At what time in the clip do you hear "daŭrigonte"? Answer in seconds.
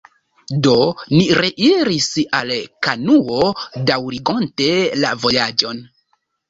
3.93-4.73